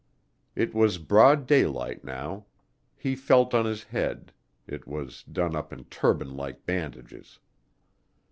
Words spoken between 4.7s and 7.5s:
was done up in turban like bandages.